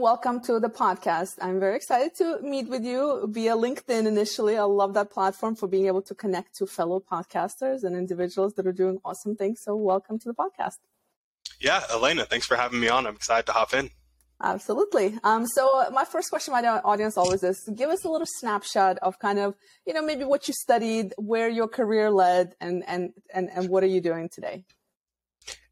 [0.00, 1.34] welcome to the podcast.
[1.42, 4.56] I'm very excited to meet with you via LinkedIn initially.
[4.56, 8.66] I love that platform for being able to connect to fellow podcasters and individuals that
[8.66, 9.60] are doing awesome things.
[9.62, 10.78] So, welcome to the podcast.
[11.60, 13.06] Yeah, Elena, thanks for having me on.
[13.06, 13.90] I'm excited to hop in.
[14.42, 15.18] Absolutely.
[15.22, 19.18] Um, so my first question, my audience always is: give us a little snapshot of
[19.18, 19.54] kind of,
[19.86, 23.82] you know, maybe what you studied, where your career led, and and and and what
[23.82, 24.64] are you doing today?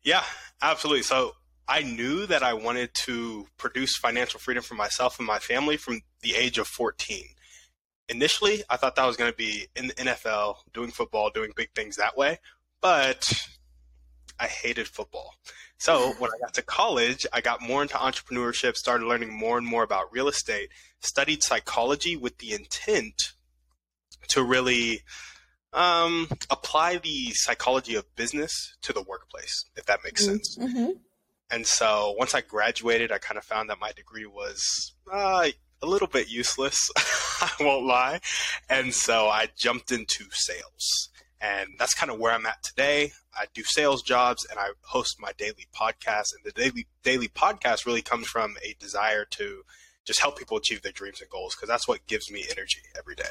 [0.02, 0.22] Yeah,
[0.60, 1.04] absolutely.
[1.04, 1.32] So
[1.68, 6.00] I knew that I wanted to produce financial freedom for myself and my family from
[6.22, 7.24] the age of 14.
[8.08, 11.70] Initially, I thought that was going to be in the NFL, doing football, doing big
[11.74, 12.38] things that way,
[12.80, 13.30] but
[14.40, 15.34] I hated football.
[15.78, 19.66] So when I got to college, I got more into entrepreneurship, started learning more and
[19.66, 23.34] more about real estate, studied psychology with the intent
[24.28, 25.02] to really
[25.74, 30.32] um, apply the psychology of business to the workplace, if that makes mm-hmm.
[30.32, 30.58] sense.
[30.58, 30.90] Mm-hmm.
[31.50, 35.48] And so once I graduated, I kind of found that my degree was uh,
[35.82, 36.90] a little bit useless.
[36.96, 38.20] I won't lie.
[38.68, 41.10] And so I jumped into sales.
[41.40, 43.12] And that's kind of where I'm at today.
[43.32, 46.34] I do sales jobs and I host my daily podcast.
[46.34, 49.62] And the daily daily podcast really comes from a desire to
[50.04, 53.14] just help people achieve their dreams and goals because that's what gives me energy every
[53.14, 53.30] day.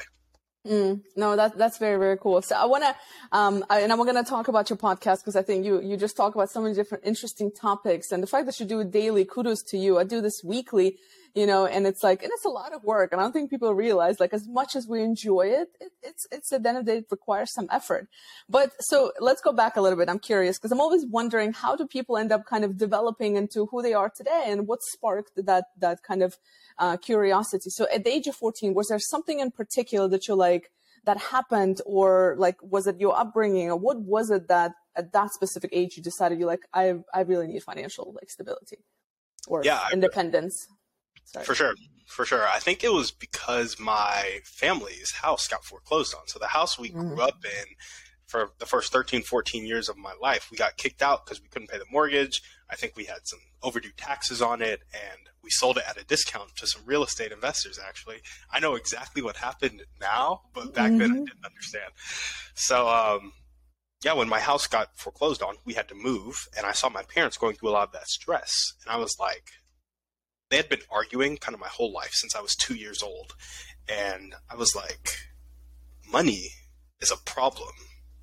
[0.66, 2.42] Mm, no, that that's very very cool.
[2.42, 2.94] So I want to,
[3.32, 5.96] um, I, and I'm going to talk about your podcast because I think you you
[5.96, 8.90] just talk about so many different interesting topics, and the fact that you do it
[8.90, 9.98] daily, kudos to you.
[9.98, 10.96] I do this weekly,
[11.38, 13.48] you know, and it's like, and it's a lot of work, and I don't think
[13.48, 16.78] people realize like as much as we enjoy it, it it's it's at the end
[16.78, 18.08] of the day it requires some effort.
[18.48, 20.08] But so let's go back a little bit.
[20.08, 23.66] I'm curious because I'm always wondering how do people end up kind of developing into
[23.66, 26.36] who they are today, and what sparked that that kind of
[26.78, 27.70] uh, curiosity.
[27.70, 30.72] So at the age of 14, was there something in particular that you like
[31.04, 35.30] that happened or like, was it your upbringing or what was it that at that
[35.32, 38.78] specific age you decided you like, I, I really need financial like stability
[39.46, 40.66] or yeah, independence?
[41.32, 41.44] Sorry.
[41.44, 41.74] For sure.
[42.06, 42.46] For sure.
[42.46, 46.26] I think it was because my family's house got foreclosed on.
[46.26, 47.08] So the house we mm.
[47.08, 47.74] grew up in
[48.26, 51.48] for the first 13, 14 years of my life, we got kicked out because we
[51.48, 52.42] couldn't pay the mortgage.
[52.70, 56.04] I think we had some overdue taxes on it and we sold it at a
[56.04, 58.20] discount to some real estate investors actually
[58.52, 60.98] i know exactly what happened now but back mm-hmm.
[60.98, 61.24] then i mm-hmm.
[61.24, 61.92] didn't understand
[62.54, 63.32] so um,
[64.04, 67.02] yeah when my house got foreclosed on we had to move and i saw my
[67.02, 69.50] parents going through a lot of that stress and i was like
[70.50, 73.34] they had been arguing kind of my whole life since i was two years old
[73.88, 75.16] and i was like
[76.10, 76.50] money
[77.00, 77.72] is a problem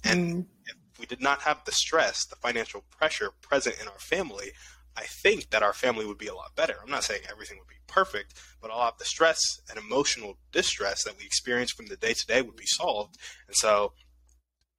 [0.04, 0.46] and mm.
[0.66, 4.52] if we did not have the stress the financial pressure present in our family
[4.98, 6.76] I think that our family would be a lot better.
[6.82, 10.38] I'm not saying everything would be perfect, but a lot of the stress and emotional
[10.52, 13.18] distress that we experience from the day to day would be solved.
[13.48, 13.94] And so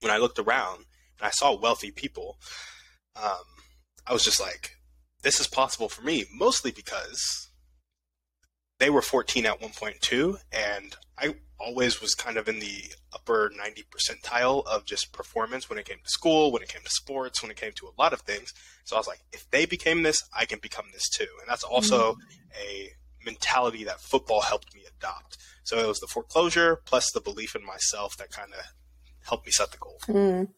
[0.00, 0.86] when I looked around
[1.18, 2.38] and I saw wealthy people,
[3.22, 3.44] um,
[4.06, 4.75] I was just like,
[5.26, 7.50] this is possible for me, mostly because
[8.78, 12.84] they were 14 at one point too, and I always was kind of in the
[13.12, 16.90] upper 90 percentile of just performance when it came to school, when it came to
[16.90, 18.54] sports, when it came to a lot of things.
[18.84, 21.26] So I was like, if they became this, I can become this too.
[21.40, 22.60] And that's also mm-hmm.
[22.62, 22.90] a
[23.24, 25.38] mentality that football helped me adopt.
[25.64, 28.64] So it was the foreclosure plus the belief in myself that kind of
[29.24, 29.98] helped me set the goal.
[30.06, 30.48] Mm.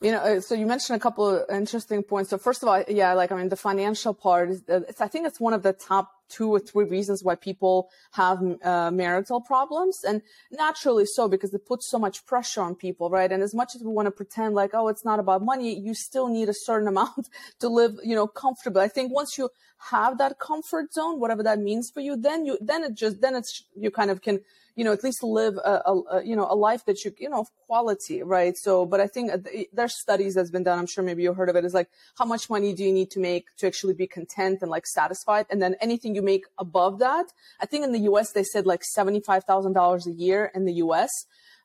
[0.00, 2.30] You know, uh, so you mentioned a couple of interesting points.
[2.30, 5.26] So first of all, yeah, like I mean, the financial part is, it's, I think
[5.26, 10.04] it's one of the top two or three reasons why people have uh, marital problems,
[10.06, 10.22] and
[10.52, 13.32] naturally so because it puts so much pressure on people, right?
[13.32, 15.94] And as much as we want to pretend like, oh, it's not about money, you
[15.94, 17.28] still need a certain amount
[17.58, 18.82] to live, you know, comfortably.
[18.82, 19.50] I think once you
[19.90, 23.34] have that comfort zone, whatever that means for you, then you, then it just, then
[23.34, 24.40] it's you kind of can
[24.78, 27.28] you know, at least live a, a, a, you know, a life that you, you
[27.28, 28.56] know, of quality, right?
[28.56, 29.38] So, but I think uh,
[29.72, 30.78] there's studies that's been done.
[30.78, 31.64] I'm sure maybe you heard of it.
[31.64, 34.70] Is like, how much money do you need to make to actually be content and
[34.70, 35.46] like satisfied?
[35.50, 37.26] And then anything you make above that,
[37.58, 38.30] I think in the U.S.
[38.30, 41.10] they said like $75,000 a year in the U.S.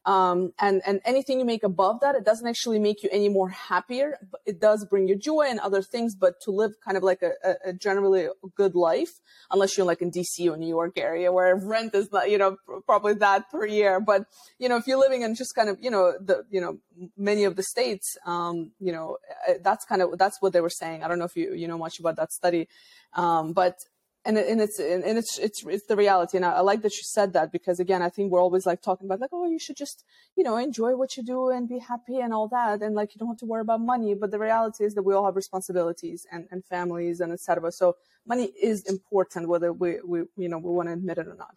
[0.05, 3.49] Um, and, and anything you make above that, it doesn't actually make you any more
[3.49, 7.21] happier, it does bring you joy and other things, but to live kind of like
[7.21, 11.55] a, a generally good life, unless you're like in DC or New York area where
[11.63, 14.01] rent is not, you know, probably that per year.
[14.01, 14.25] But,
[14.59, 16.79] you know, if you're living in just kind of, you know, the, you know,
[17.17, 19.17] many of the states, um, you know,
[19.47, 21.03] uh, that's kind of, that's what they were saying.
[21.03, 22.67] I don't know if you, you know much about that study.
[23.13, 23.77] Um, but
[24.25, 26.37] and and it's and it's it's it's the reality.
[26.37, 28.81] And I, I, like that you said that because again i think we're always like
[28.81, 30.03] talking about like oh you should just
[30.35, 32.81] you know enjoy what you do and be happy and all that.
[32.81, 34.13] And like you don't have to worry about money.
[34.13, 37.95] But the reality is that we all have responsibilities and, and families and etc so
[38.25, 41.55] money is important whether we we you know we want to admit it or not.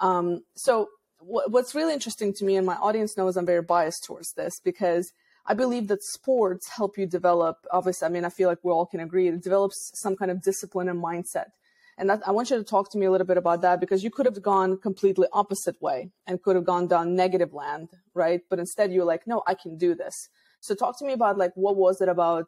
[0.00, 0.88] Um, so
[1.18, 5.12] what's really interesting to me and my audience knows i'm very biased towards this because
[5.46, 7.58] I believe that sports help you develop.
[7.70, 10.42] Obviously, I mean, I feel like we all can agree it develops some kind of
[10.42, 11.48] discipline and mindset
[11.96, 14.02] And that, I want you to talk to me a little bit about that because
[14.02, 18.40] you could have gone completely opposite way and could have gone down negative land, right?
[18.50, 20.28] But instead you're like, no, I can do this.
[20.60, 22.46] So talk to me about like, what was it about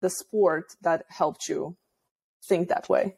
[0.00, 1.76] the sport that helped you
[2.46, 3.16] think that way?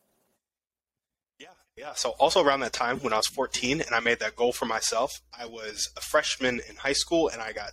[1.40, 1.94] Yeah, yeah.
[1.94, 4.66] So also around that time when I was 14 and I made that goal for
[4.66, 7.72] myself, I was a freshman in high school and I got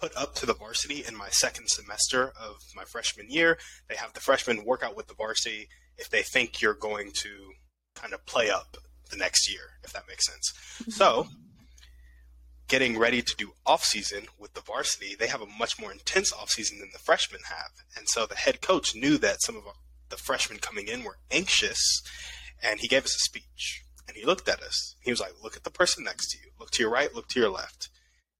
[0.00, 3.58] put up to the varsity in my second semester of my freshman year.
[3.88, 5.68] They have the freshmen work out with the varsity
[5.98, 7.30] if they think you're going to
[7.94, 8.76] kind of play up
[9.10, 10.52] the next year, if that makes sense.
[10.82, 10.90] Mm-hmm.
[10.92, 11.28] So,
[12.68, 16.32] getting ready to do off season with the varsity, they have a much more intense
[16.32, 17.70] off season than the freshmen have.
[17.96, 19.62] And so the head coach knew that some of
[20.10, 22.02] the freshmen coming in were anxious,
[22.62, 23.82] and he gave us a speech.
[24.06, 24.94] And he looked at us.
[25.02, 26.50] He was like, "Look at the person next to you.
[26.58, 27.14] Look to your right.
[27.14, 27.90] Look to your left."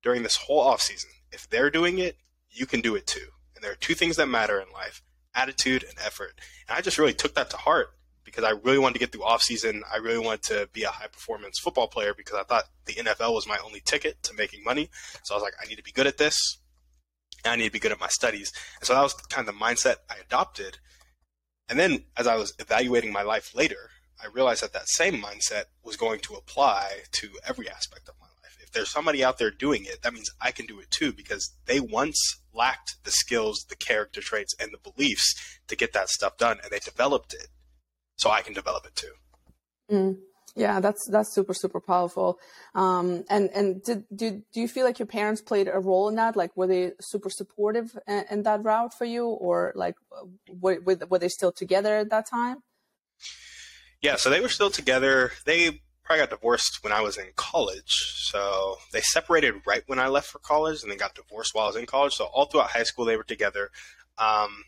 [0.02, 2.16] During this whole off season, if they're doing it,
[2.48, 3.28] you can do it too.
[3.54, 5.02] And there are two things that matter in life
[5.34, 6.32] attitude and effort.
[6.68, 7.90] And I just really took that to heart
[8.24, 9.82] because I really wanted to get through off season.
[9.92, 13.34] I really wanted to be a high performance football player because I thought the NFL
[13.34, 14.90] was my only ticket to making money.
[15.24, 16.36] So I was like, I need to be good at this.
[17.44, 18.52] And I need to be good at my studies.
[18.80, 20.78] And so that was kind of the mindset I adopted.
[21.68, 23.90] And then as I was evaluating my life later,
[24.22, 28.27] I realized that that same mindset was going to apply to every aspect of my
[28.68, 31.54] if there's somebody out there doing it, that means I can do it too because
[31.64, 35.34] they once lacked the skills, the character traits, and the beliefs
[35.68, 37.48] to get that stuff done, and they developed it.
[38.16, 39.12] So I can develop it too.
[39.90, 40.18] Mm.
[40.54, 42.38] Yeah, that's that's super super powerful.
[42.74, 46.16] Um, and and did, did do you feel like your parents played a role in
[46.16, 46.36] that?
[46.36, 49.94] Like, were they super supportive in, in that route for you, or like
[50.50, 52.58] were, were they still together at that time?
[54.02, 55.32] Yeah, so they were still together.
[55.44, 57.92] They probably got divorced when I was in college.
[58.16, 61.68] So they separated right when I left for college and then got divorced while I
[61.68, 62.14] was in college.
[62.14, 63.70] So all throughout high school, they were together.
[64.16, 64.64] Um,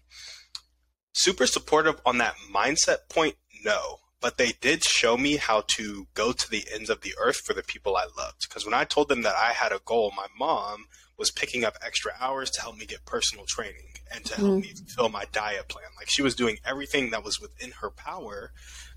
[1.15, 4.01] super supportive on that mindset point, no.
[4.21, 7.55] But they did show me how to go to the ends of the earth for
[7.55, 8.47] the people I loved.
[8.47, 10.85] Because when I told them that I had a goal, my mom
[11.17, 14.61] was picking up extra hours to help me get personal training and to help mm.
[14.61, 15.87] me fulfill my diet plan.
[15.97, 18.53] Like she was doing everything that was within her power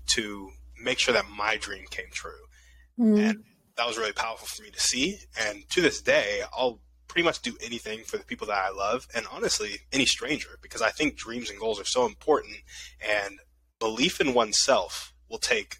[0.08, 0.50] to
[0.80, 2.32] make sure that my dream came true.
[2.98, 3.18] Mm.
[3.18, 3.44] And
[3.76, 5.18] that was really powerful for me to see.
[5.40, 9.06] And to this day, I'll pretty much do anything for the people that I love
[9.14, 12.56] and honestly, any stranger, because I think dreams and goals are so important.
[13.00, 13.38] And
[13.78, 15.76] belief in oneself will take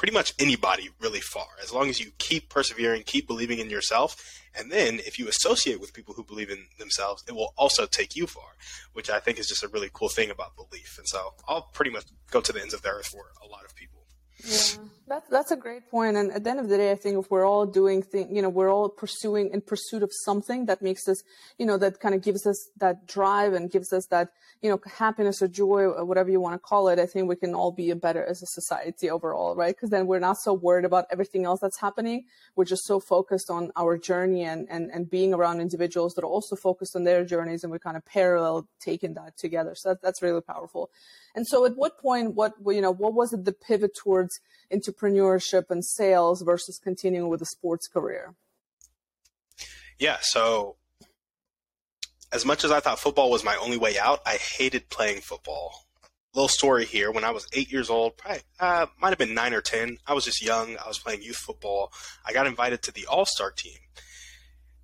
[0.00, 4.40] pretty much anybody really far as long as you keep persevering, keep believing in yourself.
[4.58, 8.16] And then if you associate with people who believe in themselves, it will also take
[8.16, 8.56] you far,
[8.94, 10.96] which I think is just a really cool thing about belief.
[10.96, 13.66] And so I'll pretty much go to the ends of the earth for a lot
[13.66, 13.99] of people.
[14.44, 16.16] Yeah, that's that's a great point.
[16.16, 18.42] And at the end of the day, I think if we're all doing things, you
[18.42, 21.22] know, we're all pursuing in pursuit of something that makes us,
[21.58, 24.28] you know, that kind of gives us that drive and gives us that,
[24.62, 26.98] you know, happiness or joy or whatever you want to call it.
[26.98, 29.74] I think we can all be better as a society overall, right?
[29.74, 32.24] Because then we're not so worried about everything else that's happening.
[32.54, 36.30] We're just so focused on our journey and and and being around individuals that are
[36.30, 39.74] also focused on their journeys, and we're kind of parallel taking that together.
[39.74, 40.90] So that, that's really powerful.
[41.34, 44.29] And so at what point, what, you know, what was it the pivot towards
[44.72, 48.34] entrepreneurship and sales versus continuing with a sports career?
[49.98, 50.18] Yeah.
[50.22, 50.76] So
[52.32, 55.86] as much as I thought football was my only way out, I hated playing football.
[56.32, 57.10] Little story here.
[57.10, 59.98] When I was eight years old, probably uh, might have been nine or ten.
[60.06, 60.76] I was just young.
[60.76, 61.92] I was playing youth football.
[62.24, 63.78] I got invited to the All Star team,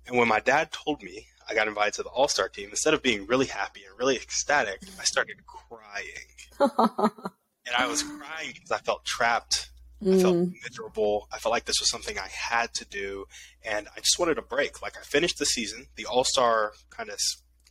[0.05, 2.93] and when my dad told me I got invited to the All Star team, instead
[2.93, 7.09] of being really happy and really ecstatic, I started crying
[7.67, 9.69] and I was crying because I felt trapped.
[10.03, 10.15] Mm.
[10.15, 10.53] I felt mm.
[10.63, 11.27] miserable.
[11.31, 13.25] I felt like this was something I had to do,
[13.63, 14.81] and I just wanted a break.
[14.81, 17.19] Like I finished the season, the All Star kind of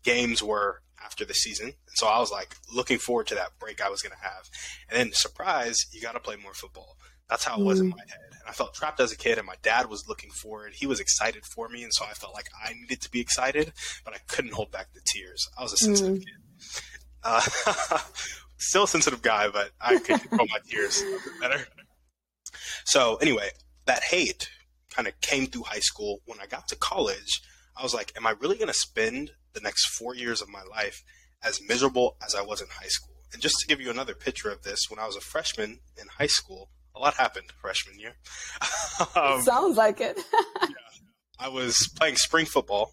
[0.03, 3.81] games were after the season, and so I was like looking forward to that break
[3.81, 4.51] I was going to have.
[4.89, 6.97] And then surprise, you got to play more football.
[7.29, 7.85] That's how it was mm.
[7.85, 8.31] in my head.
[8.31, 10.75] And I felt trapped as a kid, and my dad was looking forward.
[10.75, 13.73] He was excited for me, and so I felt like I needed to be excited,
[14.05, 15.49] but I couldn't hold back the tears.
[15.59, 16.25] I was a sensitive mm.
[16.25, 16.35] kid.
[17.23, 17.41] Uh,
[18.59, 21.67] still a sensitive guy, but I could control my tears a bit better.
[22.85, 23.51] So anyway,
[23.87, 24.49] that hate
[24.91, 26.21] kind of came through high school.
[26.27, 27.41] When I got to college,
[27.77, 30.63] I was like, am I really going to spend the next four years of my
[30.63, 31.03] life
[31.43, 33.15] as miserable as I was in high school?
[33.33, 36.07] And just to give you another picture of this, when I was a freshman in
[36.19, 38.15] high school, a lot happened freshman year.
[39.17, 40.19] um, Sounds like it.
[40.63, 40.69] yeah,
[41.39, 42.93] I was playing spring football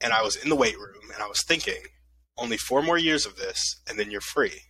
[0.00, 1.82] and I was in the weight room and I was thinking,
[2.36, 4.62] only four more years of this and then you're free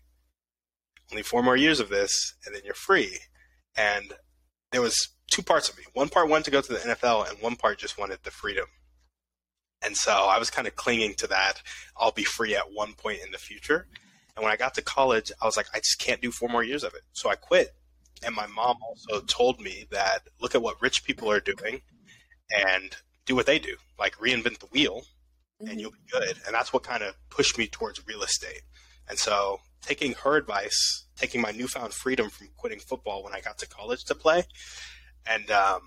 [1.12, 3.18] only four more years of this, and then you're free.
[3.76, 4.12] And
[4.72, 5.84] there was two parts of me.
[5.94, 8.66] One part wanted to go to the NFL, and one part just wanted the freedom.
[9.82, 11.62] And so I was kind of clinging to that.
[11.96, 13.86] I'll be free at one point in the future.
[14.36, 16.62] And when I got to college, I was like, I just can't do four more
[16.62, 17.02] years of it.
[17.12, 17.74] So I quit.
[18.22, 21.80] And my mom also told me that look at what rich people are doing
[22.68, 25.02] and do what they do, like reinvent the wheel
[25.60, 25.78] and mm-hmm.
[25.78, 26.36] you'll be good.
[26.46, 28.62] And that's what kind of pushed me towards real estate.
[29.08, 33.58] And so taking her advice, taking my newfound freedom from quitting football when I got
[33.58, 34.44] to college to play,
[35.26, 35.82] and um,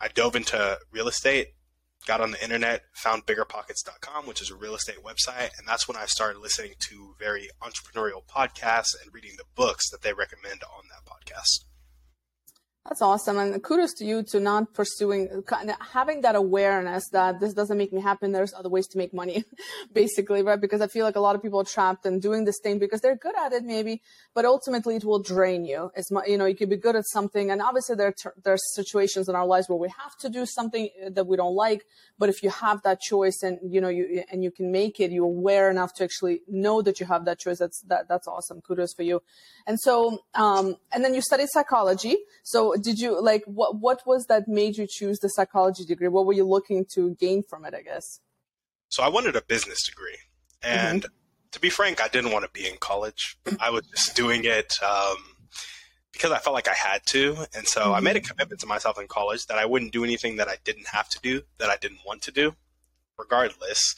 [0.00, 1.54] I dove into real estate
[2.06, 5.50] got on the internet, found biggerpockets.com, which is a real estate website.
[5.58, 10.02] And that's when I started listening to very entrepreneurial podcasts and reading the books that
[10.02, 11.71] they recommend on that podcast.
[12.88, 13.38] That's awesome.
[13.38, 15.44] And kudos to you to not pursuing,
[15.92, 18.26] having that awareness that this doesn't make me happy.
[18.26, 19.44] There's other ways to make money,
[19.92, 20.60] basically, right?
[20.60, 23.00] Because I feel like a lot of people are trapped in doing this thing because
[23.00, 24.02] they're good at it, maybe,
[24.34, 25.92] but ultimately it will drain you.
[25.94, 27.52] It's, you know, you could be good at something.
[27.52, 30.88] And obviously there, there are situations in our lives where we have to do something
[31.08, 31.84] that we don't like.
[32.18, 35.12] But if you have that choice and, you know, you, and you can make it,
[35.12, 37.60] you're aware enough to actually know that you have that choice.
[37.60, 38.60] That's, that, that's awesome.
[38.60, 39.22] Kudos for you.
[39.68, 42.16] And so, um, and then you studied psychology.
[42.42, 46.08] So did you like what what was that made you choose the psychology degree?
[46.08, 47.74] What were you looking to gain from it?
[47.74, 48.20] I guess.
[48.88, 50.18] So I wanted a business degree,
[50.62, 51.14] and mm-hmm.
[51.52, 53.38] to be frank, I didn't want to be in college.
[53.60, 55.16] I was just doing it um,
[56.12, 57.92] because I felt like I had to, and so mm-hmm.
[57.94, 58.28] I made a mm-hmm.
[58.28, 61.20] commitment to myself in college that I wouldn't do anything that I didn't have to
[61.22, 62.54] do, that I didn't want to do,
[63.16, 63.94] regardless.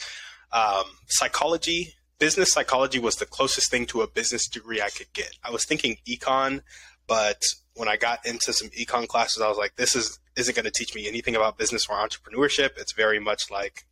[0.52, 5.36] Um, psychology business psychology was the closest thing to a business degree I could get.
[5.42, 6.62] I was thinking econ,
[7.06, 7.42] but
[7.74, 10.70] when I got into some econ classes, I was like, this is isn't going to
[10.70, 12.70] teach me anything about business or entrepreneurship.
[12.76, 13.86] It's very much like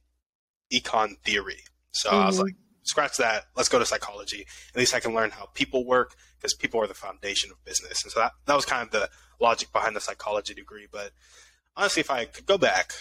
[0.73, 1.65] econ theory.
[1.93, 2.19] So mm-hmm.
[2.19, 2.47] I was mm-hmm.
[2.47, 3.45] like, scratch that.
[3.57, 4.47] Let's go to psychology.
[4.75, 8.03] At least I can learn how people work because people are the foundation of business.
[8.03, 9.09] And so that, that was kind of the
[9.41, 10.89] logic behind the psychology degree.
[10.91, 11.13] But
[11.77, 12.93] honestly, if I could go back,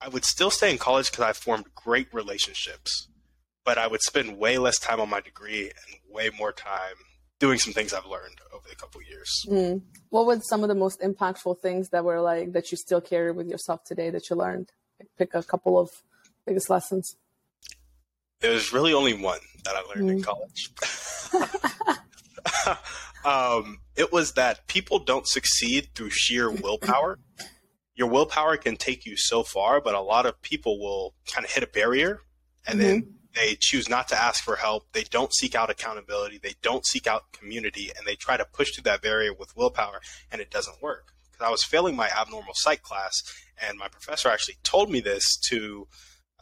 [0.00, 3.08] I would still stay in college because I formed great relationships,
[3.64, 6.96] but I would spend way less time on my degree and way more time
[7.44, 9.28] doing some things I've learned over the couple years.
[9.46, 9.82] Mm.
[10.08, 13.32] What were some of the most impactful things that were like that you still carry
[13.32, 14.72] with yourself today that you learned?
[15.18, 15.90] Pick a couple of
[16.46, 17.16] biggest lessons.
[18.40, 20.12] There's really only one that I learned mm.
[20.12, 20.70] in college.
[23.26, 27.18] um, it was that people don't succeed through sheer willpower.
[27.94, 31.52] Your willpower can take you so far, but a lot of people will kind of
[31.52, 32.20] hit a barrier
[32.66, 32.88] and mm-hmm.
[32.88, 34.84] then they choose not to ask for help.
[34.92, 36.38] They don't seek out accountability.
[36.42, 40.00] They don't seek out community, and they try to push through that barrier with willpower,
[40.30, 41.08] and it doesn't work.
[41.30, 43.12] Because I was failing my abnormal psych class,
[43.60, 45.88] and my professor actually told me this to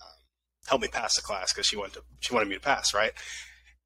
[0.01, 0.09] um,
[0.67, 3.13] help me pass the class because she wanted to, she wanted me to pass, right?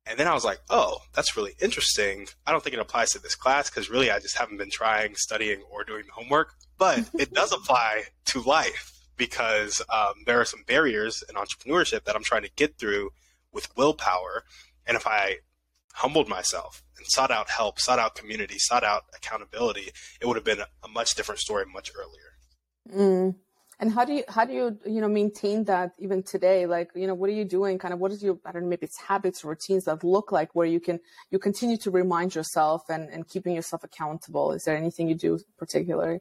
[0.05, 2.29] And then I was like, oh, that's really interesting.
[2.47, 5.17] I don't think it applies to this class because really I just haven't been trying,
[5.17, 6.55] studying, or doing the homework.
[6.79, 12.17] But it does apply to life because um, there are some barriers in entrepreneurship that
[12.17, 13.11] I'm trying to get through
[13.53, 14.45] with willpower.
[14.87, 15.39] And if I
[15.95, 20.45] humbled myself and sought out help, sought out community, sought out accountability, it would have
[20.45, 22.37] been a much different story much earlier.
[22.95, 23.35] Mm.
[23.79, 26.67] And how do you how do you you know maintain that even today?
[26.67, 27.79] Like you know what are you doing?
[27.79, 30.55] Kind of what is your I don't know maybe it's habits routines that look like
[30.55, 30.99] where you can
[31.31, 34.53] you continue to remind yourself and and keeping yourself accountable.
[34.53, 36.21] Is there anything you do particularly?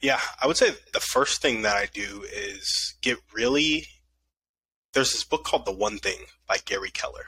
[0.00, 3.86] Yeah, I would say the first thing that I do is get really.
[4.92, 7.26] There's this book called The One Thing by Gary Keller.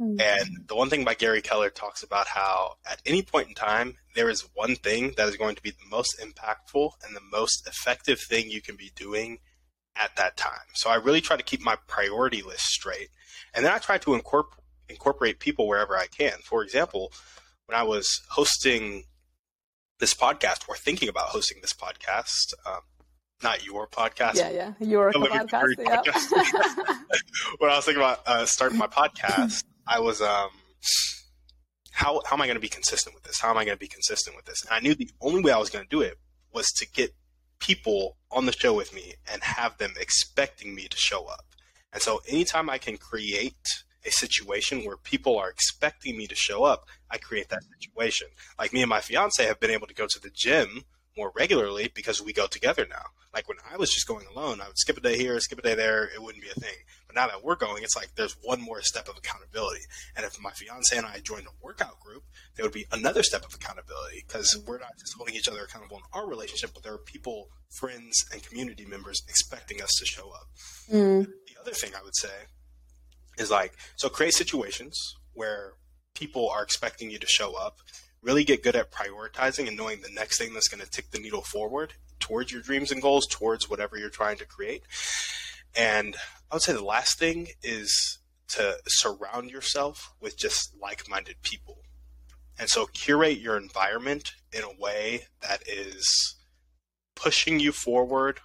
[0.00, 0.20] Mm-hmm.
[0.20, 3.96] And the one thing by Gary Keller talks about how at any point in time,
[4.14, 7.66] there is one thing that is going to be the most impactful and the most
[7.66, 9.38] effective thing you can be doing
[9.94, 10.66] at that time.
[10.74, 13.08] So I really try to keep my priority list straight.
[13.54, 16.34] And then I try to incorporate incorporate people wherever I can.
[16.44, 17.12] For example,
[17.66, 19.04] when I was hosting
[19.98, 22.54] this podcast or thinking about hosting this podcast.
[22.66, 22.80] Um,
[23.42, 24.36] not your podcast.
[24.36, 25.74] Yeah, yeah, your podcast.
[25.78, 26.02] Yeah.
[26.02, 26.30] podcast.
[27.58, 30.50] when I was thinking about uh, starting my podcast, I was, um,
[31.92, 33.40] how how am I going to be consistent with this?
[33.40, 34.62] How am I going to be consistent with this?
[34.64, 36.18] And I knew the only way I was going to do it
[36.52, 37.14] was to get
[37.58, 41.44] people on the show with me and have them expecting me to show up.
[41.92, 43.56] And so, anytime I can create
[44.06, 48.28] a situation where people are expecting me to show up, I create that situation.
[48.58, 50.84] Like me and my fiance have been able to go to the gym
[51.16, 53.06] more regularly because we go together now.
[53.32, 55.62] Like when I was just going alone, I would skip a day here, skip a
[55.62, 56.76] day there, it wouldn't be a thing.
[57.06, 59.82] But now that we're going, it's like there's one more step of accountability.
[60.16, 62.22] And if my fiance and I joined a workout group,
[62.54, 65.98] there would be another step of accountability because we're not just holding each other accountable
[65.98, 67.48] in our relationship, but there are people,
[67.78, 70.48] friends, and community members expecting us to show up.
[70.90, 71.26] Mm.
[71.26, 72.30] The other thing I would say
[73.36, 75.74] is like so create situations where
[76.14, 77.80] people are expecting you to show up
[78.22, 81.18] really get good at prioritizing and knowing the next thing that's going to tick the
[81.18, 84.82] needle forward towards your dreams and goals towards whatever you're trying to create
[85.76, 86.16] and
[86.50, 91.78] i would say the last thing is to surround yourself with just like minded people.
[92.58, 96.36] And so curate your environment in a way that is
[97.14, 98.40] pushing you forward,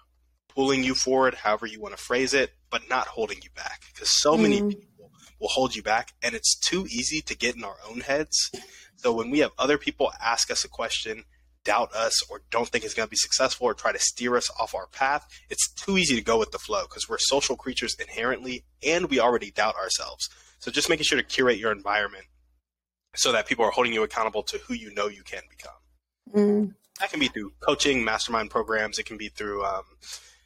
[0.50, 3.82] pulling you forward, however you want to phrase it, but not holding you back.
[3.94, 4.42] Because so mm.
[4.44, 8.00] many people will hold you back, and it's too easy to get in our own
[8.00, 8.52] heads.
[8.96, 11.24] So when we have other people ask us a question,
[11.64, 14.50] doubt us, or don't think it's going to be successful, or try to steer us
[14.60, 17.96] off our path, it's too easy to go with the flow because we're social creatures
[18.00, 20.30] inherently, and we already doubt ourselves.
[20.60, 22.26] So just making sure to curate your environment
[23.16, 25.74] so that people are holding you accountable to who you know you can become.
[26.34, 26.76] Mm.
[27.00, 29.00] That can be through coaching, mastermind programs.
[29.00, 29.84] It can be through um,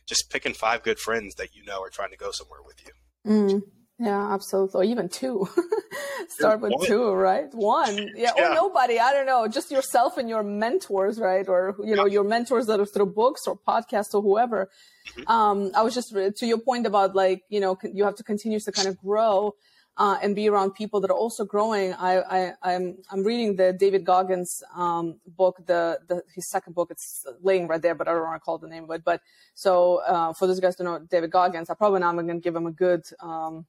[0.05, 3.31] just picking five good friends that you know are trying to go somewhere with you.
[3.31, 3.61] Mm.
[3.97, 4.79] Yeah, absolutely.
[4.79, 5.47] Or even two.
[6.27, 6.85] Start with one.
[6.85, 7.45] two, right?
[7.53, 8.11] One.
[8.15, 8.51] Yeah, yeah.
[8.51, 8.99] Or nobody.
[8.99, 9.47] I don't know.
[9.47, 11.47] Just yourself and your mentors, right?
[11.47, 14.69] Or, you know, your mentors that are through books or podcasts or whoever.
[15.17, 15.31] Mm-hmm.
[15.31, 18.59] Um, I was just to your point about like, you know, you have to continue
[18.59, 19.53] to kind of grow
[19.97, 21.93] uh, and be around people that are also growing.
[21.93, 26.73] I, I, am I'm, I'm reading the David Goggins um, book, the, the his second
[26.73, 26.91] book.
[26.91, 29.03] It's laying right there, but I don't want to call the name of it.
[29.05, 29.21] But
[29.53, 32.55] so uh, for those guys to know David Goggins, I probably not going to give
[32.55, 33.65] him a good um,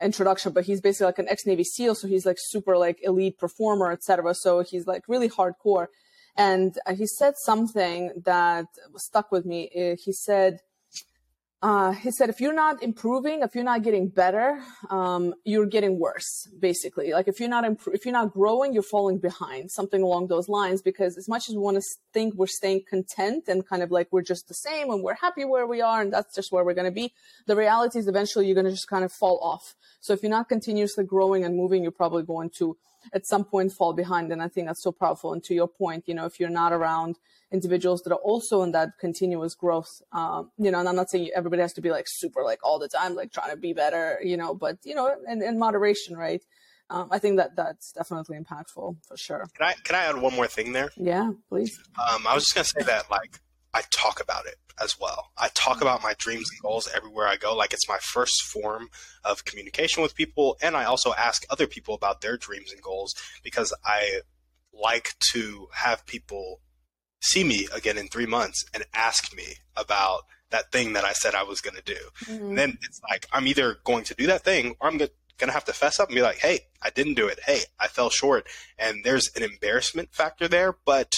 [0.00, 3.38] introduction, but he's basically like an ex Navy SEAL, so he's like super like elite
[3.38, 4.34] performer, etc.
[4.34, 5.86] So he's like really hardcore.
[6.36, 9.70] And uh, he said something that stuck with me.
[9.74, 10.60] Uh, he said
[11.62, 15.98] uh, he said, if you're not improving, if you're not getting better, um, you're getting
[15.98, 17.12] worse, basically.
[17.12, 20.48] Like if you're not imp- if you're not growing, you're falling behind, something along those
[20.50, 20.82] lines.
[20.82, 21.82] Because as much as we want to
[22.12, 25.46] think we're staying content and kind of like we're just the same and we're happy
[25.46, 27.14] where we are and that's just where we're going to be,
[27.46, 29.74] the reality is eventually you're going to just kind of fall off.
[30.00, 32.76] So if you're not continuously growing and moving, you're probably going to
[33.12, 34.32] at some point fall behind.
[34.32, 35.32] And I think that's so powerful.
[35.32, 37.16] And to your point, you know, if you're not around
[37.52, 40.02] individuals that are also in that continuous growth.
[40.12, 42.78] Um, you know, and I'm not saying everybody has to be like super like all
[42.78, 46.16] the time, like trying to be better, you know, but you know, in, in moderation,
[46.16, 46.42] right?
[46.88, 49.46] Um, I think that that's definitely impactful for sure.
[49.56, 50.90] Can I can I add one more thing there?
[50.96, 51.78] Yeah, please.
[51.98, 53.40] Um, I was just gonna say that like
[53.76, 55.32] I talk about it as well.
[55.36, 57.54] I talk about my dreams and goals everywhere I go.
[57.54, 58.88] Like it's my first form
[59.22, 63.14] of communication with people, and I also ask other people about their dreams and goals
[63.42, 64.20] because I
[64.72, 66.60] like to have people
[67.20, 71.34] see me again in three months and ask me about that thing that I said
[71.34, 72.00] I was going to do.
[72.24, 72.54] Mm-hmm.
[72.54, 75.64] then it's like, I'm either going to do that thing or I'm going to have
[75.66, 77.40] to fess up and be like, hey, I didn't do it.
[77.44, 78.46] Hey, I fell short.
[78.78, 81.12] And there's an embarrassment factor there, but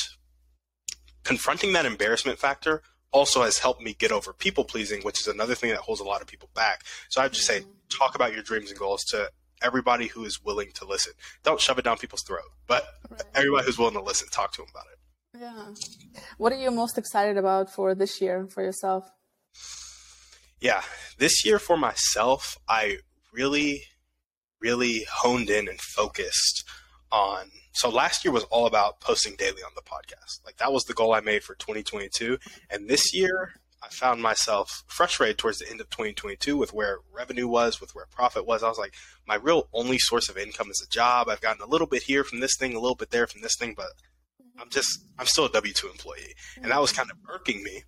[1.24, 5.54] confronting that embarrassment factor also has helped me get over people pleasing, which is another
[5.54, 6.84] thing that holds a lot of people back.
[7.08, 7.64] So I just mm-hmm.
[7.64, 9.30] say, talk about your dreams and goals to
[9.62, 11.12] everybody who is willing to listen.
[11.42, 13.22] Don't shove it down people's throat, but right.
[13.34, 14.98] everybody who's willing to listen, talk to them about it.
[15.40, 16.20] Yeah.
[16.36, 19.10] What are you most excited about for this year for yourself?
[20.60, 20.82] Yeah,
[21.18, 22.98] this year for myself, I
[23.32, 23.82] really,
[24.60, 26.64] really honed in and focused
[27.12, 27.50] on.
[27.72, 30.44] So last year was all about posting daily on the podcast.
[30.44, 32.38] Like that was the goal I made for 2022.
[32.70, 37.46] And this year, I found myself frustrated towards the end of 2022 with where revenue
[37.46, 38.62] was, with where profit was.
[38.62, 38.94] I was like,
[39.26, 41.28] my real only source of income is a job.
[41.28, 43.56] I've gotten a little bit here from this thing, a little bit there from this
[43.56, 43.90] thing, but
[44.58, 47.02] I'm just I'm still a W two employee, and that was mm-hmm.
[47.02, 47.84] kind of irking me.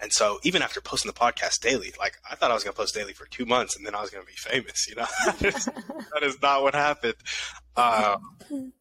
[0.00, 2.78] And so even after posting the podcast daily, like I thought I was going to
[2.78, 5.06] post daily for two months and then I was going to be famous, you know,
[5.40, 7.16] that is not what happened.
[7.76, 8.72] Um,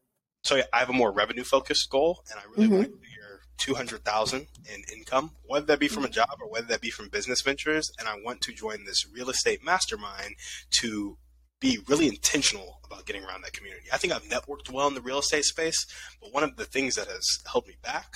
[0.43, 2.75] so yeah, I have a more revenue focused goal and I really mm-hmm.
[2.75, 6.81] want to clear 200,000 in income, whether that be from a job or whether that
[6.81, 7.91] be from business ventures.
[7.99, 10.35] And I want to join this real estate mastermind
[10.79, 11.17] to
[11.59, 13.87] be really intentional about getting around that community.
[13.91, 15.85] I think I've networked well in the real estate space,
[16.21, 18.13] but one of the things that has held me back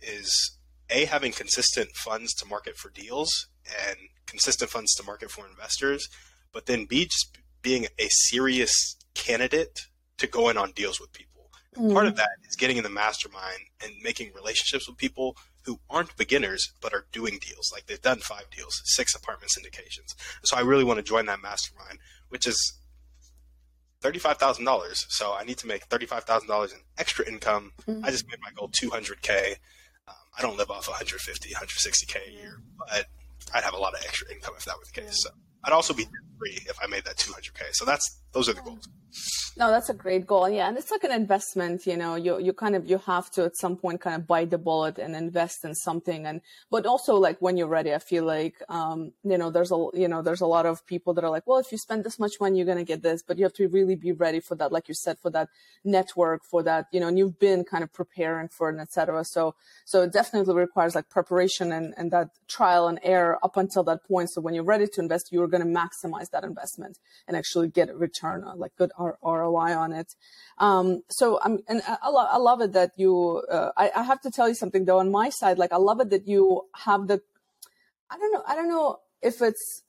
[0.00, 0.55] is
[0.90, 3.48] a having consistent funds to market for deals
[3.88, 3.96] and
[4.26, 6.08] consistent funds to market for investors,
[6.52, 9.80] but then b just being a serious candidate
[10.18, 11.50] to go in on deals with people.
[11.76, 11.92] Mm.
[11.92, 12.16] Part of mm.
[12.16, 16.94] that is getting in the mastermind and making relationships with people who aren't beginners but
[16.94, 17.70] are doing deals.
[17.72, 20.14] Like they've done five deals, six apartment syndications.
[20.44, 22.78] So I really want to join that mastermind, which is
[24.02, 24.94] $35,000.
[25.08, 27.72] So I need to make $35,000 in extra income.
[27.86, 28.04] Mm-hmm.
[28.04, 29.48] I just made my goal 200K.
[29.50, 29.54] Um,
[30.38, 33.06] I don't live off 150, 160K a year, but
[33.54, 35.22] I'd have a lot of extra income if that were the case.
[35.22, 35.30] So
[35.66, 36.06] I'd also be
[36.38, 37.72] free if I made that 200K.
[37.72, 38.88] So that's, those are the goals.
[39.58, 40.50] No, that's a great goal.
[40.50, 40.68] Yeah.
[40.68, 43.56] And it's like an investment, you know, you, you kind of, you have to at
[43.56, 46.26] some point kind of bite the bullet and invest in something.
[46.26, 49.86] And, but also like when you're ready, I feel like, um, you know, there's a,
[49.94, 52.18] you know, there's a lot of people that are like, well, if you spend this
[52.18, 54.72] much money, you're to get this, but you have to really be ready for that.
[54.72, 55.48] Like you said, for that
[55.84, 59.24] network, for that, you know, and you've been kind of preparing for it, etc.
[59.24, 59.54] So,
[59.86, 64.06] so it definitely requires like preparation and, and that trial and error up until that
[64.06, 64.30] point.
[64.32, 67.90] So when you're ready to invest, you're going to maximize that investment and actually get
[67.90, 70.14] a return on like good ROI on it.
[70.58, 74.20] Um, so I'm, and I, lo- I love it that you, uh, I, I have
[74.22, 77.06] to tell you something though on my side, like I love it that you have
[77.08, 77.20] the,
[78.10, 79.82] I don't know, I don't know if it's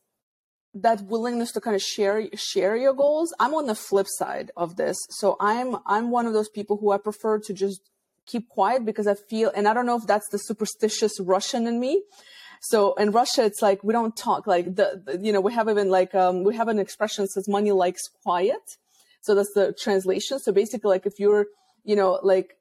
[0.73, 4.75] that willingness to kind of share share your goals i'm on the flip side of
[4.75, 7.81] this so i'm i'm one of those people who i prefer to just
[8.25, 11.79] keep quiet because i feel and i don't know if that's the superstitious russian in
[11.79, 12.03] me
[12.61, 15.69] so in russia it's like we don't talk like the, the you know we have
[15.69, 18.77] even like um, we have an expression says money likes quiet
[19.21, 21.47] so that's the translation so basically like if you're
[21.83, 22.57] you know like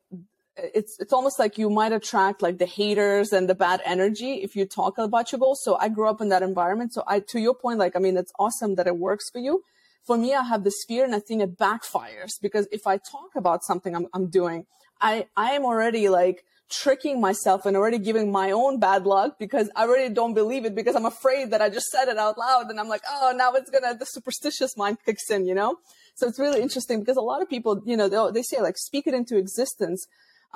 [0.56, 4.56] it's it's almost like you might attract like the haters and the bad energy if
[4.56, 5.60] you talk about your goals.
[5.62, 6.94] So I grew up in that environment.
[6.94, 9.62] So I, to your point, like I mean, it's awesome that it works for you.
[10.04, 13.30] For me, I have this fear, and I think it backfires because if I talk
[13.34, 14.66] about something I'm, I'm doing,
[15.00, 19.70] I I am already like tricking myself and already giving my own bad luck because
[19.76, 22.70] I already don't believe it because I'm afraid that I just said it out loud
[22.70, 25.76] and I'm like, oh, now it's gonna the superstitious mind kicks in, you know.
[26.16, 29.06] So it's really interesting because a lot of people, you know, they say like speak
[29.06, 30.06] it into existence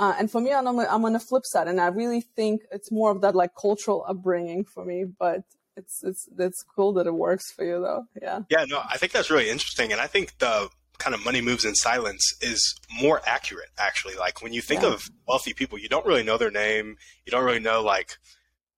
[0.01, 2.91] uh, and for me, I'm, I'm on the flip side, and I really think it's
[2.91, 5.05] more of that like cultural upbringing for me.
[5.05, 5.43] But
[5.77, 8.05] it's it's it's cool that it works for you, though.
[8.21, 8.41] Yeah.
[8.49, 8.65] Yeah.
[8.67, 10.71] No, I think that's really interesting, and I think the
[11.01, 13.71] kind of money moves in silence is more accurate.
[13.79, 14.93] Actually, like when you think yeah.
[14.93, 16.97] of wealthy people, you don't really know their name.
[17.27, 18.17] You don't really know like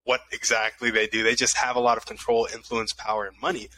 [0.04, 1.22] what exactly they do.
[1.22, 3.68] They just have a lot of control, influence, power, and money.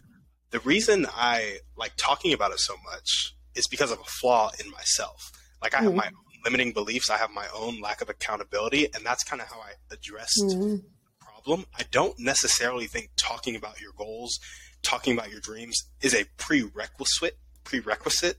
[0.50, 4.70] The reason I like talking about it so much is because of a flaw in
[4.70, 5.32] myself.
[5.62, 5.96] Like I have mm-hmm.
[5.96, 6.10] my
[6.44, 7.10] limiting beliefs.
[7.10, 10.76] I have my own lack of accountability, and that's kind of how I addressed mm-hmm.
[10.76, 10.82] the
[11.18, 11.66] problem.
[11.76, 14.38] I don't necessarily think talking about your goals,
[14.82, 18.38] talking about your dreams, is a prerequisite prerequisite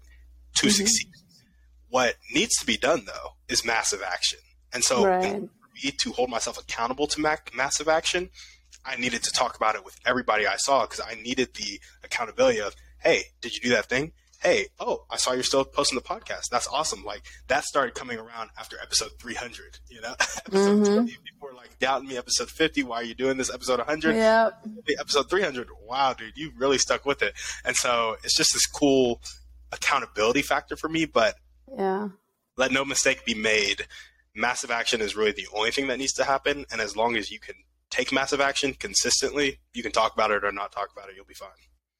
[0.57, 0.69] to mm-hmm.
[0.69, 1.11] succeed.
[1.89, 4.39] What needs to be done though is massive action,
[4.73, 5.23] and so right.
[5.23, 5.39] for
[5.83, 8.29] me to hold myself accountable to ma- massive action,
[8.85, 12.59] I needed to talk about it with everybody I saw because I needed the accountability
[12.59, 14.13] of, hey, did you do that thing?
[14.45, 16.49] Hey, oh, I saw you're still posting the podcast.
[16.51, 17.03] That's awesome.
[17.03, 20.93] Like that started coming around after episode 300, you know, episode mm-hmm.
[20.93, 22.17] 20, people were like doubting me.
[22.17, 23.51] Episode 50, why are you doing this?
[23.51, 24.51] Episode 100, yeah.
[24.99, 27.33] Episode 300, wow, dude, you really stuck with it.
[27.65, 29.19] And so it's just this cool
[29.71, 31.05] accountability factor for me.
[31.05, 31.35] But
[31.75, 32.09] yeah,
[32.55, 33.87] let no mistake be made.
[34.35, 36.65] Massive action is really the only thing that needs to happen.
[36.71, 37.55] And as long as you can
[37.89, 41.15] take massive action consistently, you can talk about it or not talk about it.
[41.15, 41.49] You'll be fine.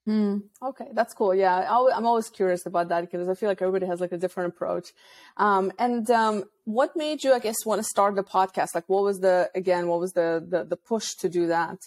[0.08, 1.34] Mm, okay, that's cool.
[1.34, 4.18] Yeah, i am always curious about that because I feel like everybody has like a
[4.18, 4.94] different approach.
[5.38, 8.76] Um, and um, what made you, I guess, want to start the podcast?
[8.76, 9.88] Like, what was the again?
[9.88, 11.80] What was the the, the push to do that?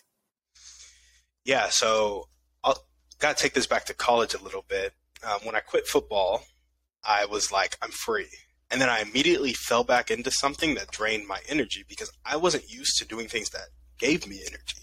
[1.44, 2.28] Yeah, so
[2.64, 2.74] I
[3.20, 4.94] got to take this back to college a little bit.
[5.24, 6.42] Um, when I quit football,
[7.04, 8.28] I was like, I'm free.
[8.70, 12.70] And then I immediately fell back into something that drained my energy because I wasn't
[12.70, 14.82] used to doing things that gave me energy.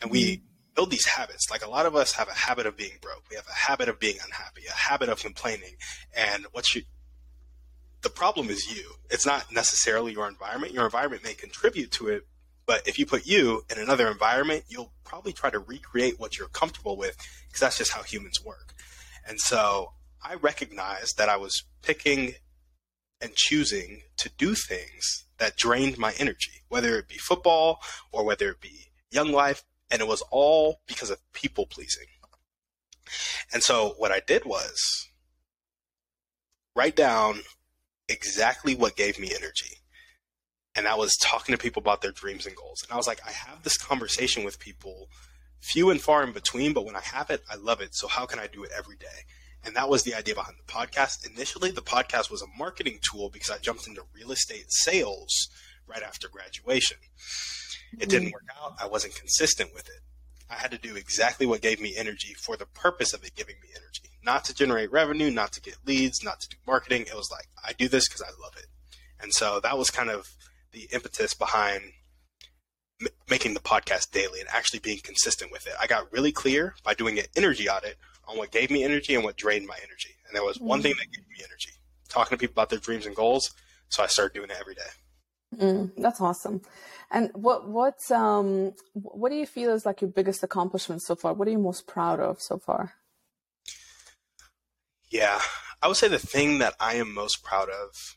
[0.00, 0.42] And we mm
[0.74, 1.50] build these habits.
[1.50, 3.24] Like a lot of us have a habit of being broke.
[3.30, 5.76] We have a habit of being unhappy, a habit of complaining.
[6.16, 6.82] And what you,
[8.02, 8.94] the problem is you.
[9.10, 10.72] It's not necessarily your environment.
[10.72, 12.26] Your environment may contribute to it,
[12.66, 16.48] but if you put you in another environment, you'll probably try to recreate what you're
[16.48, 18.74] comfortable with because that's just how humans work.
[19.26, 22.34] And so I recognized that I was picking
[23.20, 27.80] and choosing to do things that drained my energy, whether it be football
[28.12, 32.06] or whether it be young life, and it was all because of people pleasing.
[33.52, 34.76] And so what I did was
[36.74, 37.42] write down
[38.08, 39.76] exactly what gave me energy.
[40.74, 42.82] And that was talking to people about their dreams and goals.
[42.82, 45.06] And I was like, I have this conversation with people,
[45.60, 47.94] few and far in between, but when I have it, I love it.
[47.94, 49.06] So how can I do it every day?
[49.64, 51.24] And that was the idea behind the podcast.
[51.24, 55.48] Initially, the podcast was a marketing tool because I jumped into real estate sales
[55.86, 56.96] right after graduation.
[58.00, 58.32] It didn't mm-hmm.
[58.32, 58.74] work out.
[58.80, 60.00] I wasn't consistent with it.
[60.50, 63.56] I had to do exactly what gave me energy for the purpose of it giving
[63.62, 67.02] me energy, not to generate revenue, not to get leads, not to do marketing.
[67.02, 68.66] It was like, I do this because I love it.
[69.20, 70.28] And so that was kind of
[70.72, 71.82] the impetus behind
[73.00, 75.72] m- making the podcast daily and actually being consistent with it.
[75.80, 77.96] I got really clear by doing an energy audit
[78.28, 80.14] on what gave me energy and what drained my energy.
[80.26, 80.66] And there was mm-hmm.
[80.66, 81.70] one thing that gave me energy
[82.14, 83.50] talking to people about their dreams and goals.
[83.88, 84.82] So I started doing it every day.
[85.56, 86.62] Mm, that's awesome.
[87.14, 91.32] And what what um what do you feel is like your biggest accomplishment so far?
[91.32, 92.94] What are you most proud of so far?
[95.10, 95.40] Yeah,
[95.80, 98.16] I would say the thing that I am most proud of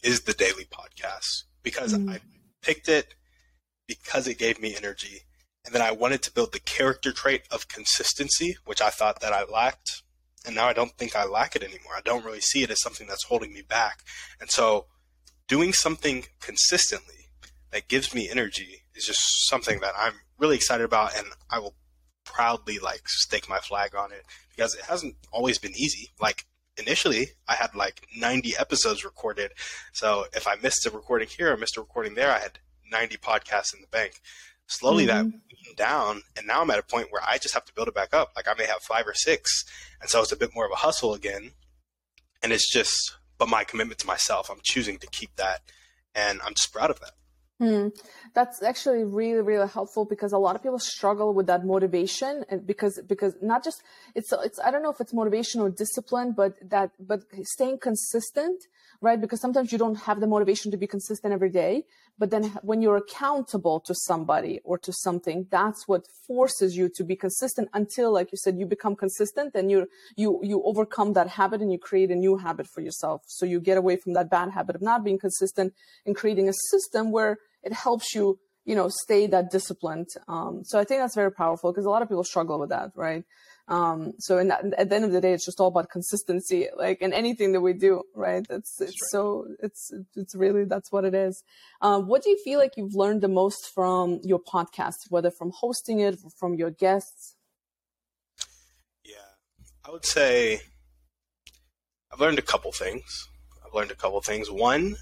[0.00, 2.08] is the daily podcast because mm.
[2.08, 2.20] I
[2.62, 3.16] picked it
[3.88, 5.22] because it gave me energy
[5.64, 9.32] and then I wanted to build the character trait of consistency, which I thought that
[9.32, 10.02] I lacked.
[10.46, 11.94] And now I don't think I lack it anymore.
[11.96, 14.02] I don't really see it as something that's holding me back.
[14.40, 14.86] And so
[15.48, 17.25] doing something consistently
[17.72, 21.74] that gives me energy is just something that I'm really excited about and I will
[22.24, 24.24] proudly like stake my flag on it
[24.54, 26.10] because it hasn't always been easy.
[26.20, 26.44] Like
[26.76, 29.52] initially I had like 90 episodes recorded.
[29.92, 32.58] So if I missed a recording here or missed a recording there, I had
[32.90, 34.20] 90 podcasts in the bank.
[34.68, 35.30] Slowly mm-hmm.
[35.30, 37.94] that down, and now I'm at a point where I just have to build it
[37.94, 38.32] back up.
[38.34, 39.64] Like I may have five or six,
[40.00, 41.52] and so it's a bit more of a hustle again.
[42.42, 45.60] And it's just, but my commitment to myself, I'm choosing to keep that,
[46.14, 47.12] and I'm just proud of that.
[47.58, 47.88] Hmm.
[48.34, 52.66] That's actually really, really helpful because a lot of people struggle with that motivation and
[52.66, 53.82] because, because not just,
[54.14, 58.62] it's, it's, I don't know if it's motivation or discipline, but that, but staying consistent,
[59.00, 59.20] right?
[59.20, 61.84] Because sometimes you don't have the motivation to be consistent every day.
[62.18, 67.04] But then when you're accountable to somebody or to something, that's what forces you to
[67.04, 71.28] be consistent until, like you said, you become consistent and you, you, you overcome that
[71.28, 73.22] habit and you create a new habit for yourself.
[73.26, 76.54] So you get away from that bad habit of not being consistent and creating a
[76.70, 80.08] system where it helps you, you know, stay that disciplined.
[80.26, 82.92] Um, so I think that's very powerful because a lot of people struggle with that,
[82.94, 83.24] right?
[83.68, 87.00] Um, so that, at the end of the day, it's just all about consistency, like
[87.00, 88.46] in anything that we do, right?
[88.48, 89.10] That's, it's right.
[89.10, 91.42] so, it's, it's really, that's what it is.
[91.80, 95.50] Um, what do you feel like you've learned the most from your podcast, whether from
[95.50, 97.34] hosting it, from your guests?
[99.04, 99.34] Yeah,
[99.84, 100.60] I would say
[102.12, 103.28] I've learned a couple things.
[103.64, 104.48] I've learned a couple things.
[104.48, 104.96] One,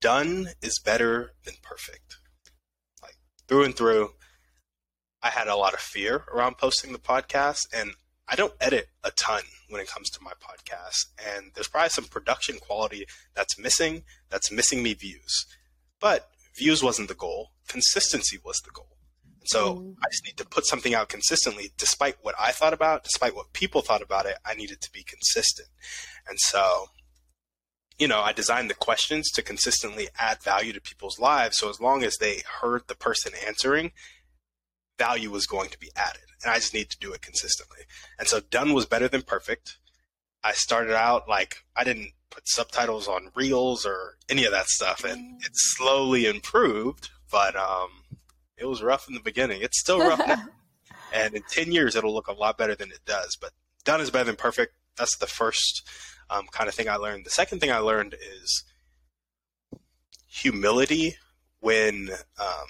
[0.00, 2.18] done is better than perfect.
[3.02, 3.16] Like
[3.48, 4.10] through and through,
[5.22, 7.92] I had a lot of fear around posting the podcast, and
[8.28, 11.06] I don't edit a ton when it comes to my podcast.
[11.18, 15.46] And there's probably some production quality that's missing, that's missing me views.
[16.00, 18.96] But views wasn't the goal, consistency was the goal.
[19.40, 19.94] And so mm.
[20.04, 23.52] I just need to put something out consistently, despite what I thought about, despite what
[23.52, 25.68] people thought about it, I needed to be consistent.
[26.28, 26.86] And so,
[27.98, 31.58] you know, I designed the questions to consistently add value to people's lives.
[31.58, 33.92] So as long as they heard the person answering,
[35.00, 36.22] value was going to be added.
[36.42, 37.80] And I just need to do it consistently.
[38.18, 39.78] And so done was better than perfect.
[40.44, 45.02] I started out like I didn't put subtitles on reels or any of that stuff
[45.02, 45.46] and mm.
[45.46, 47.88] it slowly improved, but um
[48.58, 49.62] it was rough in the beginning.
[49.62, 50.44] It's still rough now.
[51.12, 53.50] And in 10 years it'll look a lot better than it does, but
[53.84, 54.74] done is better than perfect.
[54.96, 55.82] That's the first
[56.30, 57.26] um, kind of thing I learned.
[57.26, 58.62] The second thing I learned is
[60.28, 61.16] humility
[61.58, 62.68] when um,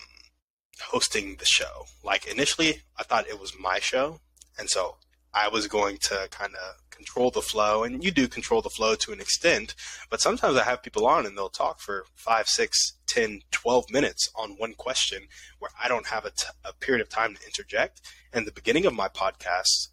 [0.80, 1.84] hosting the show.
[2.02, 4.20] Like initially, I thought it was my show,
[4.58, 4.96] and so
[5.32, 8.94] I was going to kind of control the flow, and you do control the flow
[8.96, 9.74] to an extent.
[10.10, 14.28] But sometimes I have people on, and they'll talk for five, six, ten, twelve minutes
[14.34, 15.22] on one question,
[15.58, 18.00] where I don't have a, t- a period of time to interject.
[18.32, 19.88] And the beginning of my podcast,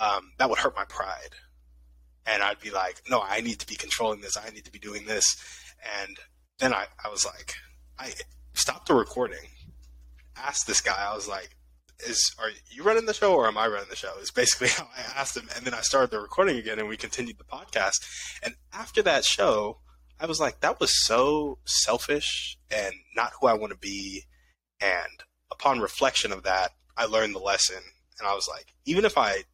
[0.00, 1.36] um, that would hurt my pride,
[2.26, 4.36] and I'd be like, "No, I need to be controlling this.
[4.36, 5.24] I need to be doing this."
[6.02, 6.18] And
[6.58, 7.54] then I, I was like,
[7.98, 8.12] I
[8.54, 9.46] stopped the recording
[10.46, 11.50] asked this guy, I was like,
[12.06, 14.12] is are you running the show or am I running the show?
[14.20, 15.48] Is basically how I asked him.
[15.56, 18.04] And then I started the recording again and we continued the podcast.
[18.42, 19.78] And after that show,
[20.20, 24.24] I was like, that was so selfish and not who I want to be.
[24.80, 27.82] And upon reflection of that, I learned the lesson.
[28.18, 29.44] And I was like, even if I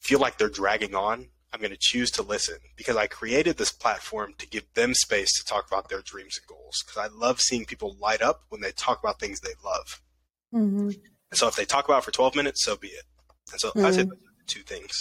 [0.00, 3.72] feel like they're dragging on, I'm going to choose to listen because I created this
[3.72, 6.84] platform to give them space to talk about their dreams and goals.
[6.84, 10.02] Because I love seeing people light up when they talk about things they love.
[10.54, 10.90] Mm-hmm.
[11.30, 13.04] And so if they talk about it for 12 minutes, so be it.
[13.52, 13.86] And so mm-hmm.
[13.86, 14.10] I said
[14.46, 14.92] two things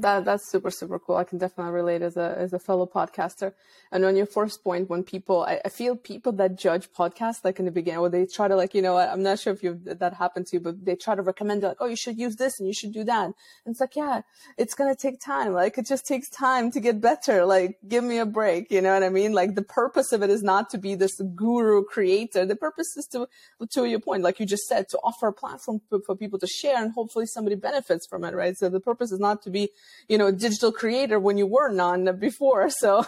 [0.00, 1.16] that that's super super cool.
[1.16, 3.52] I can definitely relate as a as a fellow podcaster.
[3.92, 7.58] And on your first point, when people, I, I feel people that judge podcasts like
[7.58, 9.80] in the beginning, or they try to like, you know, I'm not sure if you
[9.84, 12.58] that happened to you, but they try to recommend like, oh, you should use this
[12.58, 13.26] and you should do that.
[13.26, 13.34] And
[13.66, 14.22] it's like, yeah,
[14.58, 15.52] it's gonna take time.
[15.52, 17.44] Like it just takes time to get better.
[17.44, 18.70] Like give me a break.
[18.70, 19.32] You know what I mean?
[19.32, 22.44] Like the purpose of it is not to be this guru creator.
[22.44, 23.28] The purpose is to,
[23.72, 26.46] to your point, like you just said, to offer a platform for, for people to
[26.46, 28.56] share and hopefully somebody benefits from it, right?
[28.56, 29.70] So the purpose is not to be
[30.08, 32.68] you know, digital creator when you were none before.
[32.78, 33.06] So,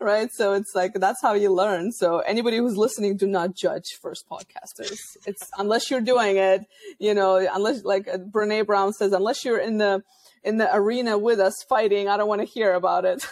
[0.00, 0.30] right.
[0.32, 1.92] So it's like, that's how you learn.
[1.92, 4.98] So anybody who's listening, do not judge first podcasters.
[5.26, 6.62] It's unless you're doing it,
[6.98, 10.02] you know, unless like Brene Brown says, unless you're in the,
[10.44, 12.08] in the arena with us fighting.
[12.08, 13.26] I don't want to hear about it.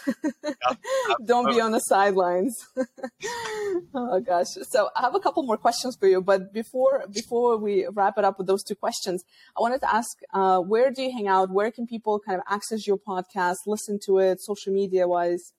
[1.25, 2.55] don't be on the sidelines.
[3.93, 4.47] oh gosh.
[4.69, 8.25] So I have a couple more questions for you, but before before we wrap it
[8.25, 9.23] up with those two questions,
[9.57, 11.51] I wanted to ask, uh, where do you hang out?
[11.51, 15.53] Where can people kind of access your podcast, listen to it, social media wise?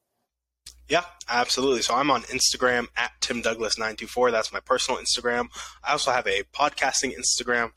[0.89, 1.81] Yeah, absolutely.
[1.81, 4.33] So I'm on Instagram at Tim Douglas924.
[4.33, 5.49] That's my personal Instagram.
[5.83, 7.71] I also have a podcasting Instagram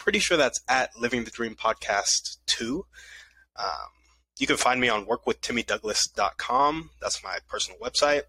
[0.00, 2.86] pretty sure that's at Living the Dream Podcast 2.
[3.56, 3.66] Um,
[4.38, 6.90] you can find me on workwithtimmydouglas.com.
[7.02, 8.22] That's my personal website.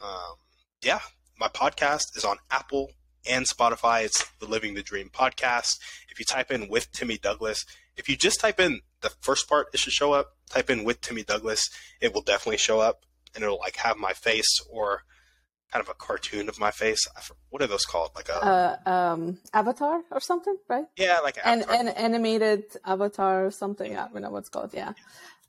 [0.00, 0.36] Um,
[0.82, 1.00] yeah,
[1.38, 2.92] my podcast is on Apple
[3.28, 4.04] and Spotify.
[4.04, 5.78] It's the Living the Dream podcast.
[6.08, 7.66] If you type in with Timmy Douglas,
[7.98, 10.36] if you just type in the first part, it should show up.
[10.48, 11.68] Type in with Timmy Douglas,
[12.00, 15.02] it will definitely show up, and it'll like have my face or
[15.72, 17.06] kind of a cartoon of my face.
[17.50, 18.10] What are those called?
[18.14, 20.86] Like a uh, um, avatar or something, right?
[20.96, 23.92] Yeah, like an, an animated avatar or something.
[23.92, 24.04] Yeah.
[24.04, 24.72] I don't know what's called.
[24.72, 24.92] Yeah.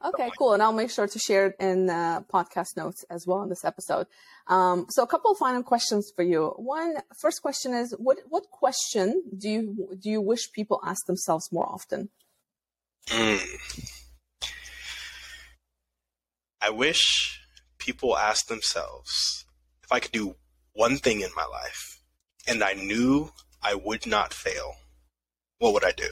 [0.03, 0.53] Okay, cool.
[0.53, 3.65] And I'll make sure to share it in uh, podcast notes as well in this
[3.65, 4.07] episode.
[4.47, 6.53] Um, so a couple of final questions for you.
[6.55, 11.49] One, first question is what what question do you do you wish people ask themselves
[11.51, 12.09] more often?
[13.07, 13.41] Mm.
[16.61, 17.41] I wish
[17.77, 19.45] people ask themselves
[19.89, 20.35] if I could do
[20.73, 21.99] one thing in my life
[22.47, 24.75] and I knew I would not fail,
[25.57, 26.09] what would I do?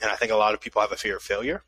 [0.00, 1.64] And I think a lot of people have a fear of failure.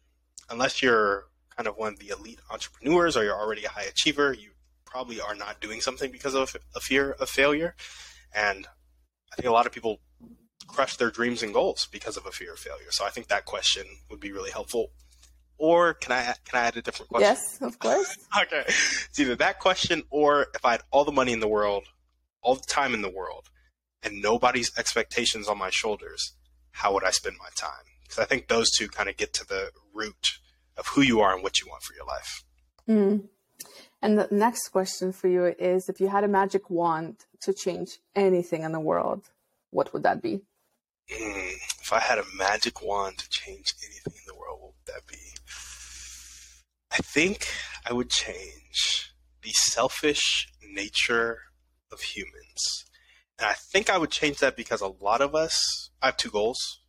[0.49, 4.33] Unless you're kind of one of the elite entrepreneurs or you're already a high achiever,
[4.33, 4.49] you
[4.87, 7.75] probably are not doing something because of a fear of failure.
[8.35, 8.67] And
[9.31, 10.01] I think a lot of people
[10.67, 12.91] crush their dreams and goals because of a fear of failure.
[12.91, 14.93] So I think that question would be really helpful.
[15.59, 17.29] Or can I can I add a different question?
[17.29, 18.17] Yes, of course.
[18.43, 21.85] okay, it's either that question or if I had all the money in the world,
[22.43, 23.49] all the time in the world,
[24.03, 26.35] and nobody's expectations on my shoulders,
[26.73, 27.85] how would I spend my time?
[28.03, 30.39] Because I think those two kind of get to the root
[30.77, 32.45] of who you are and what you want for your life.
[32.89, 33.29] Mm.
[34.03, 37.99] And the next question for you is if you had a magic wand to change
[38.15, 39.31] anything in the world,
[39.71, 40.43] what would that be?
[41.11, 44.95] Mm, if I had a magic wand to change anything in the world, what would
[44.95, 45.17] that be?
[46.97, 47.47] I think
[47.85, 51.41] I would change the selfish nature
[51.93, 52.87] of humans.
[53.39, 56.31] And I think I would change that because a lot of us, I have two
[56.31, 56.81] goals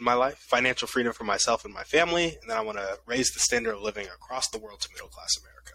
[0.00, 2.98] in my life financial freedom for myself and my family, and then I want to
[3.06, 5.74] raise the standard of living across the world to middle class America.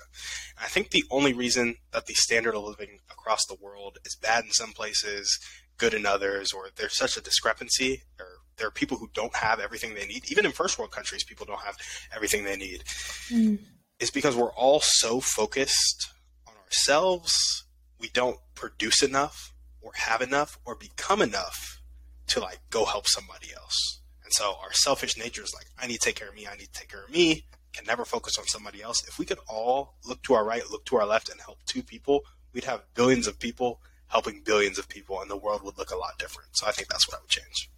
[0.57, 4.17] And I think the only reason that the standard of living across the world is
[4.21, 5.39] bad in some places,
[5.77, 9.61] good in others, or there's such a discrepancy, or there are people who don't have
[9.61, 10.29] everything they need.
[10.29, 11.77] Even in first world countries, people don't have
[12.13, 12.83] everything they need.
[13.31, 13.59] Mm.
[13.99, 16.09] Is because we're all so focused
[16.47, 17.65] on ourselves,
[17.99, 21.81] we don't produce enough, or have enough, or become enough
[22.27, 24.01] to like go help somebody else.
[24.23, 26.55] And so our selfish nature is like, I need to take care of me, I
[26.55, 29.07] need to take care of me, can never focus on somebody else.
[29.07, 31.81] If we could all look to our right, look to our left, and help two
[31.81, 32.21] people,
[32.53, 35.97] we'd have billions of people helping billions of people, and the world would look a
[35.97, 36.49] lot different.
[36.53, 37.69] So I think that's what I would change.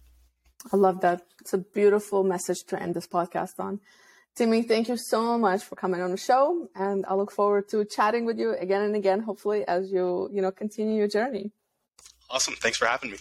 [0.72, 1.22] I love that.
[1.40, 3.80] It's a beautiful message to end this podcast on.
[4.40, 7.84] Timmy, thank you so much for coming on the show, and I look forward to
[7.84, 11.52] chatting with you again and again, hopefully as you you know continue your journey.
[12.30, 12.54] Awesome!
[12.54, 13.18] Thanks for having me.